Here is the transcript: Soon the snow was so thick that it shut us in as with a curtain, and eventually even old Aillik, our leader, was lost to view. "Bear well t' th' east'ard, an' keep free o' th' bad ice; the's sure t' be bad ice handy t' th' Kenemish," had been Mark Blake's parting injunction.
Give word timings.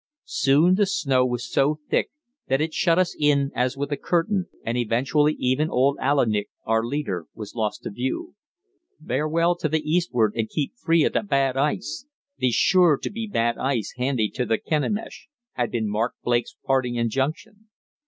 Soon 0.25 0.73
the 0.73 0.87
snow 0.87 1.23
was 1.23 1.47
so 1.47 1.79
thick 1.87 2.09
that 2.47 2.59
it 2.59 2.73
shut 2.73 2.97
us 2.97 3.15
in 3.19 3.51
as 3.53 3.77
with 3.77 3.91
a 3.91 3.97
curtain, 3.97 4.47
and 4.65 4.75
eventually 4.75 5.35
even 5.37 5.69
old 5.69 5.95
Aillik, 6.01 6.49
our 6.65 6.83
leader, 6.83 7.27
was 7.35 7.53
lost 7.53 7.83
to 7.83 7.91
view. 7.91 8.33
"Bear 8.99 9.29
well 9.29 9.55
t' 9.55 9.67
th' 9.69 9.75
east'ard, 9.85 10.33
an' 10.35 10.47
keep 10.49 10.73
free 10.75 11.05
o' 11.05 11.09
th' 11.09 11.27
bad 11.29 11.55
ice; 11.55 12.07
the's 12.39 12.55
sure 12.55 12.97
t' 12.97 13.11
be 13.11 13.27
bad 13.27 13.59
ice 13.59 13.93
handy 13.95 14.27
t' 14.27 14.43
th' 14.43 14.65
Kenemish," 14.67 15.27
had 15.51 15.69
been 15.69 15.87
Mark 15.87 16.15
Blake's 16.23 16.55
parting 16.65 16.95
injunction. 16.95 17.67